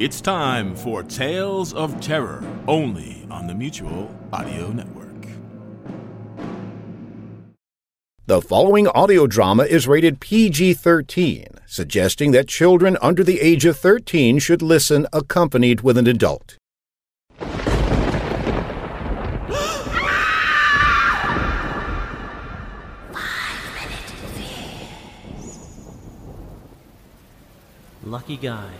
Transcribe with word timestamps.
It's 0.00 0.22
time 0.22 0.74
for 0.74 1.02
Tales 1.02 1.74
of 1.74 2.00
Terror, 2.00 2.42
only 2.66 3.26
on 3.30 3.46
the 3.46 3.54
Mutual 3.54 4.10
Audio 4.32 4.72
Network. 4.72 5.26
The 8.24 8.40
following 8.40 8.88
audio 8.88 9.26
drama 9.26 9.64
is 9.64 9.86
rated 9.86 10.18
PG 10.18 10.72
13, 10.72 11.48
suggesting 11.66 12.30
that 12.30 12.48
children 12.48 12.96
under 13.02 13.22
the 13.22 13.42
age 13.42 13.66
of 13.66 13.76
13 13.76 14.38
should 14.38 14.62
listen 14.62 15.06
accompanied 15.12 15.82
with 15.82 15.98
an 15.98 16.06
adult. 16.06 16.56
Lucky 28.02 28.38
guy. 28.38 28.70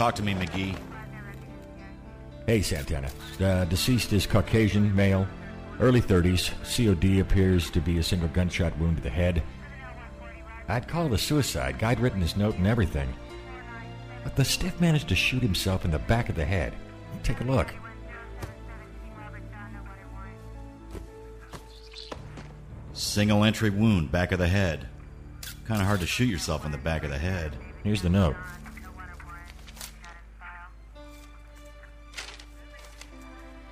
Talk 0.00 0.14
to 0.14 0.22
me, 0.22 0.32
McGee. 0.32 0.74
Hey, 2.46 2.62
Santana. 2.62 3.10
Uh, 3.38 3.66
deceased 3.66 4.14
is 4.14 4.26
Caucasian, 4.26 4.96
male, 4.96 5.28
early 5.78 6.00
30s. 6.00 6.52
COD 6.64 7.20
appears 7.20 7.70
to 7.70 7.82
be 7.82 7.98
a 7.98 8.02
single 8.02 8.28
gunshot 8.28 8.74
wound 8.78 8.96
to 8.96 9.02
the 9.02 9.10
head. 9.10 9.42
I'd 10.68 10.88
call 10.88 11.04
it 11.04 11.12
a 11.12 11.18
suicide. 11.18 11.78
Guy'd 11.78 12.00
written 12.00 12.22
his 12.22 12.34
note 12.34 12.56
and 12.56 12.66
everything. 12.66 13.12
But 14.24 14.36
the 14.36 14.42
stiff 14.42 14.80
managed 14.80 15.10
to 15.10 15.14
shoot 15.14 15.42
himself 15.42 15.84
in 15.84 15.90
the 15.90 15.98
back 15.98 16.30
of 16.30 16.34
the 16.34 16.46
head. 16.46 16.72
Take 17.22 17.42
a 17.42 17.44
look. 17.44 17.68
Single 22.94 23.44
entry 23.44 23.68
wound, 23.68 24.10
back 24.10 24.32
of 24.32 24.38
the 24.38 24.48
head. 24.48 24.88
Kind 25.66 25.82
of 25.82 25.86
hard 25.86 26.00
to 26.00 26.06
shoot 26.06 26.30
yourself 26.30 26.64
in 26.64 26.72
the 26.72 26.78
back 26.78 27.04
of 27.04 27.10
the 27.10 27.18
head. 27.18 27.54
Here's 27.84 28.00
the 28.00 28.08
note. 28.08 28.36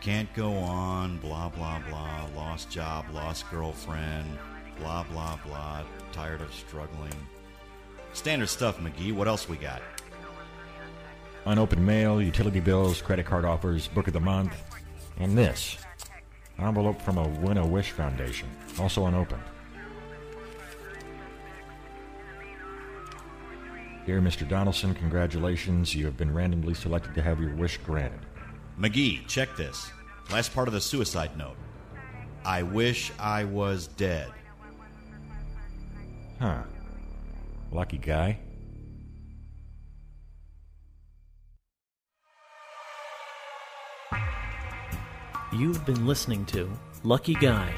Can't 0.00 0.32
go 0.34 0.52
on, 0.54 1.18
blah, 1.18 1.48
blah, 1.48 1.80
blah. 1.88 2.26
Lost 2.36 2.70
job, 2.70 3.06
lost 3.12 3.50
girlfriend, 3.50 4.38
blah, 4.78 5.02
blah, 5.04 5.38
blah. 5.44 5.82
Tired 6.12 6.40
of 6.40 6.54
struggling. 6.54 7.14
Standard 8.12 8.48
stuff, 8.48 8.78
McGee. 8.78 9.12
What 9.12 9.28
else 9.28 9.48
we 9.48 9.56
got? 9.56 9.82
Unopened 11.46 11.84
mail, 11.84 12.22
utility 12.22 12.60
bills, 12.60 13.02
credit 13.02 13.26
card 13.26 13.44
offers, 13.44 13.88
book 13.88 14.06
of 14.06 14.12
the 14.12 14.20
month, 14.20 14.52
and 15.18 15.36
this. 15.36 15.78
Envelope 16.58 17.00
from 17.02 17.18
a 17.18 17.28
Win 17.40 17.58
a 17.58 17.66
Wish 17.66 17.90
Foundation, 17.92 18.48
also 18.78 19.06
unopened. 19.06 19.42
Dear 24.06 24.20
Mr. 24.20 24.48
Donaldson, 24.48 24.94
congratulations. 24.94 25.94
You 25.94 26.06
have 26.06 26.16
been 26.16 26.32
randomly 26.32 26.74
selected 26.74 27.14
to 27.14 27.22
have 27.22 27.40
your 27.40 27.54
wish 27.54 27.76
granted. 27.78 28.20
McGee, 28.78 29.26
check 29.26 29.56
this. 29.56 29.90
Last 30.30 30.54
part 30.54 30.68
of 30.68 30.74
the 30.74 30.80
suicide 30.80 31.36
note. 31.36 31.56
I 32.44 32.62
wish 32.62 33.10
I 33.18 33.44
was 33.44 33.88
dead. 33.88 34.30
Huh. 36.38 36.62
Lucky 37.72 37.98
guy. 37.98 38.38
You've 45.52 45.84
been 45.84 46.06
listening 46.06 46.44
to 46.46 46.70
Lucky 47.02 47.34
Guy, 47.34 47.72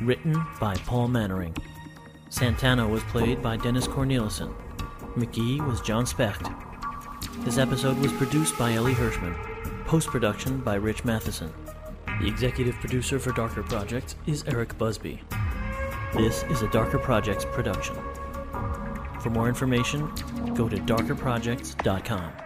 written 0.00 0.42
by 0.60 0.76
Paul 0.86 1.08
Mannering. 1.08 1.54
Santana 2.30 2.88
was 2.88 3.02
played 3.04 3.42
by 3.42 3.56
Dennis 3.56 3.86
Cornelison. 3.86 4.54
McGee 5.16 5.66
was 5.66 5.80
Jon 5.80 6.06
Specht. 6.06 6.48
This 7.40 7.58
episode 7.58 7.98
was 7.98 8.12
produced 8.12 8.56
by 8.56 8.72
Ellie 8.74 8.94
Hirschman. 8.94 9.55
Post 9.86 10.08
production 10.08 10.58
by 10.58 10.74
Rich 10.74 11.04
Matheson. 11.04 11.52
The 12.20 12.26
executive 12.26 12.74
producer 12.80 13.20
for 13.20 13.30
Darker 13.30 13.62
Projects 13.62 14.16
is 14.26 14.42
Eric 14.48 14.76
Busby. 14.78 15.22
This 16.12 16.42
is 16.50 16.62
a 16.62 16.70
Darker 16.70 16.98
Projects 16.98 17.44
production. 17.44 17.94
For 19.20 19.30
more 19.30 19.48
information, 19.48 20.12
go 20.54 20.68
to 20.68 20.76
darkerprojects.com. 20.76 22.45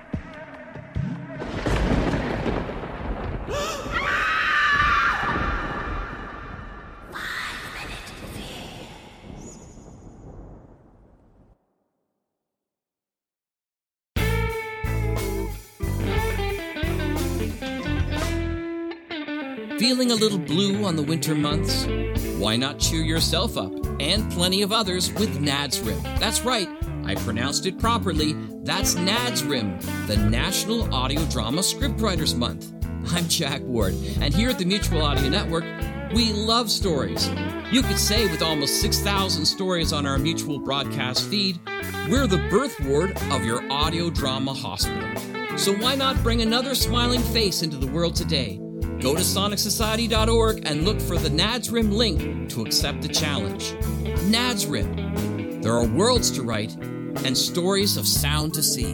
Feeling 19.81 20.11
a 20.11 20.15
little 20.15 20.37
blue 20.39 20.85
on 20.85 20.95
the 20.95 21.03
winter 21.03 21.35
months? 21.35 21.87
Why 22.37 22.55
not 22.55 22.79
cheer 22.79 23.01
yourself 23.01 23.57
up 23.57 23.73
and 23.99 24.31
plenty 24.31 24.61
of 24.61 24.73
others 24.73 25.11
with 25.15 25.41
NADSRIM? 25.41 26.03
That's 26.21 26.43
right, 26.43 26.69
I 27.07 27.15
pronounced 27.15 27.65
it 27.65 27.79
properly. 27.79 28.35
That's 28.63 28.97
NADSRIM, 28.97 30.07
the 30.07 30.19
National 30.19 30.95
Audio 30.95 31.25
Drama 31.31 31.63
Scriptwriters 31.63 32.37
Month. 32.37 32.75
I'm 33.15 33.27
Jack 33.27 33.63
Ward, 33.63 33.95
and 34.21 34.35
here 34.35 34.51
at 34.51 34.59
the 34.59 34.67
Mutual 34.67 35.01
Audio 35.01 35.31
Network, 35.31 35.65
we 36.13 36.35
love 36.35 36.71
stories. 36.71 37.31
You 37.73 37.81
could 37.81 37.99
say, 37.99 38.31
with 38.31 38.43
almost 38.43 38.83
6,000 38.83 39.47
stories 39.47 39.95
on 39.95 40.05
our 40.05 40.19
mutual 40.19 40.59
broadcast 40.59 41.27
feed, 41.31 41.59
we're 42.11 42.27
the 42.27 42.47
birth 42.51 42.79
ward 42.81 43.17
of 43.31 43.47
your 43.47 43.63
audio 43.73 44.11
drama 44.11 44.53
hospital. 44.53 45.57
So 45.57 45.75
why 45.75 45.95
not 45.95 46.23
bring 46.23 46.43
another 46.43 46.75
smiling 46.75 47.23
face 47.23 47.63
into 47.63 47.79
the 47.79 47.87
world 47.87 48.15
today? 48.15 48.61
Go 49.01 49.15
to 49.15 49.23
sonicsociety.org 49.23 50.67
and 50.67 50.85
look 50.85 51.01
for 51.01 51.17
the 51.17 51.31
NADSRIM 51.31 51.91
link 51.91 52.51
to 52.51 52.61
accept 52.61 53.01
the 53.01 53.09
challenge. 53.09 53.73
NADSRIM. 54.29 55.63
There 55.63 55.73
are 55.73 55.87
worlds 55.87 56.31
to 56.33 56.43
write 56.43 56.75
and 57.25 57.37
stories 57.37 57.97
of 57.97 58.07
sound 58.07 58.53
to 58.55 58.63
see. 58.63 58.93